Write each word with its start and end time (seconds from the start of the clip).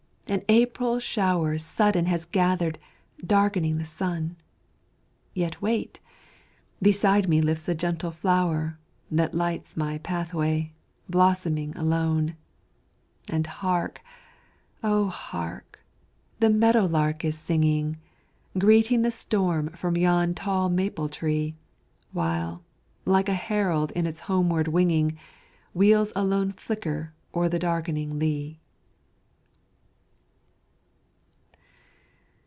an 0.27 0.45
April 0.47 0.97
shower 0.97 1.57
Sudden 1.57 2.05
has 2.05 2.23
gathered, 2.23 2.79
darkening 3.19 3.77
the 3.79 3.83
sun, 3.85 4.37
Yet 5.33 5.61
wait! 5.61 5.99
beside 6.81 7.27
me 7.27 7.41
lifts 7.41 7.67
a 7.67 7.75
gentle 7.75 8.11
flower, 8.11 8.79
That 9.11 9.35
lights 9.35 9.75
my 9.75 9.97
pathway, 9.97 10.71
blossoming 11.09 11.75
alone; 11.75 12.37
And 13.27 13.45
hark! 13.45 14.01
O 14.81 15.07
hark, 15.09 15.79
the 16.39 16.49
meadow 16.49 16.85
lark 16.85 17.25
is 17.25 17.37
singing, 17.37 17.97
Greeting 18.57 19.01
the 19.01 19.11
storm 19.11 19.67
from 19.71 19.97
yon 19.97 20.33
tall 20.33 20.69
maple 20.69 21.09
tree, 21.09 21.55
While, 22.13 22.63
like 23.03 23.27
a 23.27 23.33
herald 23.33 23.91
in 23.91 24.05
its 24.07 24.21
homeward 24.21 24.69
winging, 24.69 25.17
Wheels 25.73 26.13
a 26.15 26.23
lone 26.23 26.53
flicker 26.53 27.11
o'er 27.35 27.49
the 27.49 27.59
darkening 27.59 28.17
lea. 28.17 28.59